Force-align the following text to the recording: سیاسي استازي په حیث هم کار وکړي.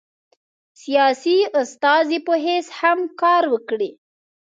سیاسي 0.81 1.37
استازي 1.61 2.19
په 2.27 2.33
حیث 2.45 2.67
هم 2.79 2.99
کار 3.21 3.43
وکړي. 3.53 3.91